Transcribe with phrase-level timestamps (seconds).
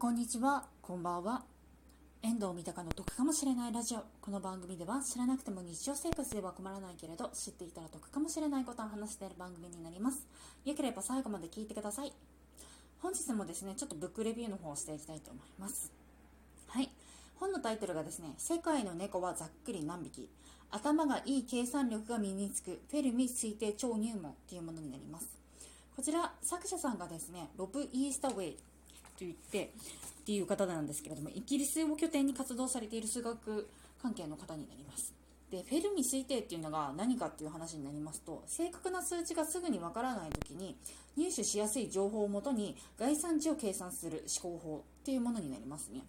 [0.00, 1.42] こんにちは、こんばんは。
[2.22, 3.98] 遠藤三鷹の得かもしれないラジオ。
[4.22, 10.26] この番組では知らなくても日常生活では困らないけれど、知っていたら得かもしれないことを話している番組になります。
[10.64, 12.14] よければ最後まで聞いてください。
[13.02, 15.92] 本日もですね、ちょっとブックレビューの方をしていきたいと思います。
[16.68, 16.88] はい。
[17.34, 20.30] 本のタイトルがですね、世界の猫はざっくり何匹
[20.70, 25.28] 頭がいい計算力が身につくフェルミ推定超入門というものになります。
[25.94, 28.58] こちら、作者さんがですね、ロブ・イースタウェイ
[29.20, 29.64] といって
[30.22, 33.68] っていう方なんですけれどもイギリスを拠点に活動されている数学
[34.00, 35.14] 関係の方になります。
[35.50, 40.76] でフェルミ推定っていうのが何かっていう話になりますと正確な数値がすぐにわからない時に
[41.16, 46.02] 入手しやすい情報をもとに概算値を計算する思考法っていうものになりますね。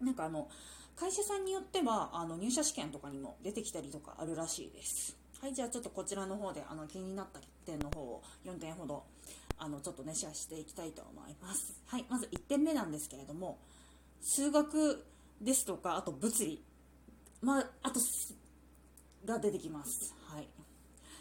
[0.00, 0.48] なんかあの
[0.96, 5.16] 会社さんによってはあの入社試験とかにも出てきたりとかあるらしいです。
[5.40, 9.04] はいじゃあちょっとこちらの方であの気になった点の方を4点ほど
[9.58, 11.74] あのちょっとねシェアしていきたいと思います。
[11.86, 13.58] はいまず1点目なんですけれども
[14.20, 15.04] 数学
[15.40, 16.62] ですとかあと物理。
[17.42, 18.00] まああと
[19.24, 20.14] が出てきます。
[20.28, 20.48] はい。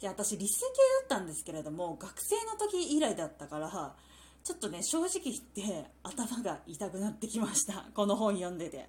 [0.00, 0.66] で私理数系
[1.08, 3.96] だったんですけれども学生の時以来だったから
[4.44, 7.86] ちょっとね正直言って頭が痛くなってきました。
[7.94, 8.88] この本読んでて。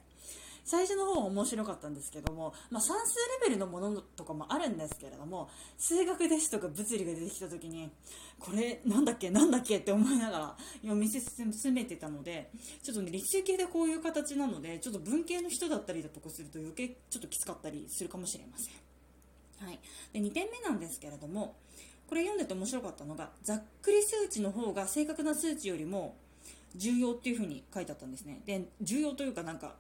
[0.70, 7.90] 最初の方は面白かったんですけども、まあ、算数レベルのものとかもあるんですけれども数学ですとか物理が出てきた時に
[8.38, 12.52] これなんだっけなんだっけって思いながら読み進めてたので
[12.84, 19.80] ちょっとね理数系でこういう形なのでちょっと文系の人だったりだとかすると余計ちょっときつかったりするかもしれません、はい、
[20.14, 21.56] で2点目なんですけれども
[22.08, 26.16] これ読んでて面白かったのがざっくり数値の方が正確な数値よりも
[26.76, 28.44] 重要っていう風に書いてあったんですね。
[28.46, 29.74] で重要というかなんか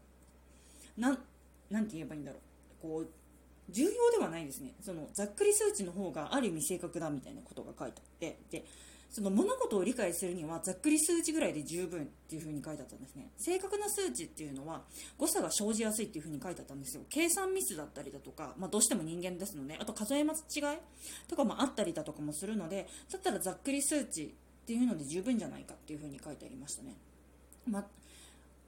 [0.99, 1.17] なん
[1.69, 2.81] なんて言えばいいんだろう。
[2.81, 3.07] こう
[3.69, 4.73] 重要ではないですね。
[4.81, 8.39] そのざっくり数値の方がある意味正確だみたいなことが書いてあって。
[8.51, 8.65] で
[9.11, 13.31] その物事を理解するにはざっくり数値ぐらいで十分っていう風に書いてあったんですね。
[13.37, 14.83] 正確な数値っていうのは
[15.17, 17.01] 誤差が生じやすいっていう風に書いてあったんですよ。
[17.09, 20.39] 計算ミスだったりだとか、まあ、どうしても人間ですのであと数え間違い
[21.27, 26.95] とかもあったりだとかもするのでだったらざっくり数値っていうので十分じゃないかっていう風に書いてありましたね、
[27.67, 27.87] ま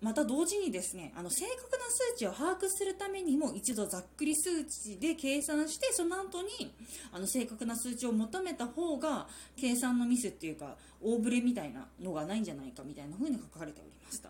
[0.02, 6.74] また同時にですねあの正確な数値を把握するためにも一度ざっくり数値で計算してその後に
[7.12, 14.30] あの正確な数値を求めた方が計算のミスっていうか大ブレみたいなのがないんじゃないかみたいな風に書かれておりました。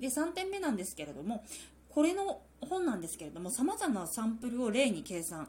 [0.00, 1.44] で3点目なんですけれども
[1.88, 5.48] これの本なんですけれども様々なサンプルを例に計算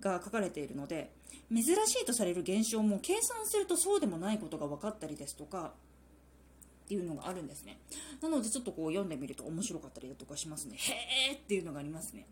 [0.00, 1.10] が書かれているので
[1.52, 1.68] 珍し
[2.02, 5.72] いとされる現象も計算するとそうでもないことが分かったりですとか
[6.86, 7.78] っていうのがあるんですね。
[8.22, 10.76] なのでちょっとこう読んでみると面白かったりだとかしますね。
[10.78, 12.26] へーっていうのがありますね。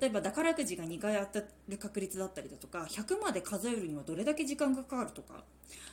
[0.00, 5.44] 例えば宝くじが2回当たる確率だったりだとか100まで数えるにはどれだけ時間がかかるとか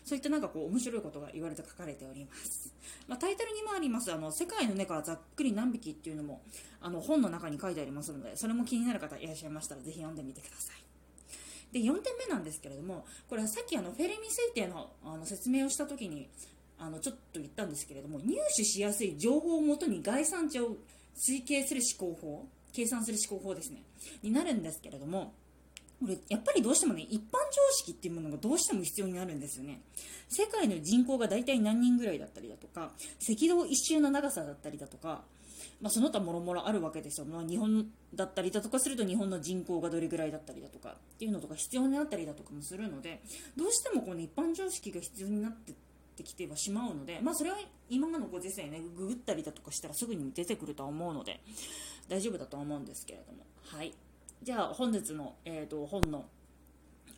[0.04, 2.74] そういったなんかこう面白いことが言われて書かれております、
[3.08, 6.42] まあ、タイトルにもありますあの世界の猫はざっくり何匹っていうのも
[6.82, 10.88] あの本の中に書いてありますのでそれも気になる方いらっしゃいましたらぜひ読んでみてください
[11.74, 16.30] で4点目なんですけれどもこれはさっきあのフェルミ推定のあの説明をした時に
[16.80, 20.78] あのちょっと言ったんですけれども入手しやすい情報をもとに概算値を
[21.16, 23.82] 推計する思考法計算する思考法ですね。
[24.22, 25.34] になるんですけれども
[26.00, 29.82] これやっぱりどうしてもね一般常識っていうものがどうしても必要になるんですよね。
[30.30, 35.24] 世界の人口が大体何人ぐらいだったりだとか赤道一周の長さだったりだとか
[35.82, 43.22] まあ、その他もろもろあるわけですよ、まあ、日本だったりだとかすると日本の人口がどれぐらいだったりだとかっていうのとか必要になったりだとかもするので
[43.56, 45.74] どうしてもこの一般常識が必要になって
[46.18, 47.58] ってきてはしまうので、まあ、それは
[47.90, 51.40] 今のご時世ねググったりだとかしたらすぐに出てくるとは思うので
[52.10, 53.46] 大丈夫だとは思うんですけれども。
[53.64, 53.94] はい。
[54.42, 56.26] じゃあ本日の、えーと、本の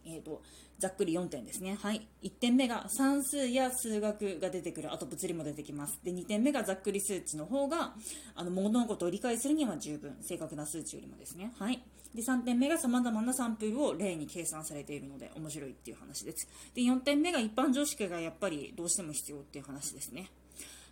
[0.05, 0.41] えーと、
[0.79, 1.77] ざっくり4点ですね。
[1.81, 2.07] はい。
[2.23, 4.93] 1点目が算数や数学が出てくる。
[4.93, 5.99] あと物理も出てきます。
[6.03, 7.93] で、2点目がざっくり数値の方が、
[8.35, 10.15] あの、物事を理解するには十分。
[10.21, 11.53] 正確な数値よりもですね。
[11.57, 11.81] はい。
[12.13, 16.47] で、3点目が様々なサンプルを例に計算されているので面白いっていう話です。
[16.73, 20.29] で、4点目が一般常識がやっぱりどうしても必要っていう話ですね。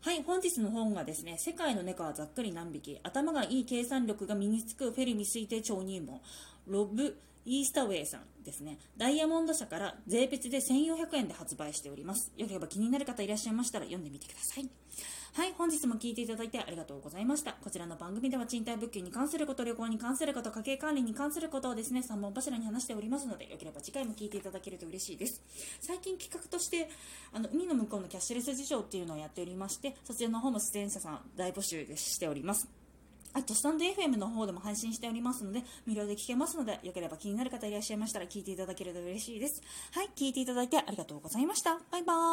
[0.02, 6.22] はい、本日の本がですね、世界の猫はざっくり何匹、頭がいい計算力が身につくフェリミ推定超入門、
[6.68, 12.32] ロブ・イースタウェイさんですね、ダイヤモンド社から税別で1400円で発売しております。
[12.38, 14.70] よければ気になる方いらっしゃいましたら読んでみてください。
[15.38, 17.54] はい、本日も聴いていただいてありがとうございました。
[17.64, 25.44] こちらの番組では賃貸物件に関すること、旅行に関すること、家計管理に関することをですね、3本柱に話しておりますので、よければ次回も聞いていただけると嬉しいです。
[25.80, 26.90] 最近企画として、
[27.32, 32.68] あの、海の向こうのキャッシュレス事情っていうのをやっておりまして、そちらの方も出演者さん大募集しております。
[33.34, 39.62] あと、スタンド FM の方でも配信しておりますので、無料で聞けますので、よければ気になる方いらっしゃいましたら聞いていただけると嬉しいです。
[39.92, 41.78] はい、聞いていただいてありがとうございました。
[41.92, 42.28] バイバーイ。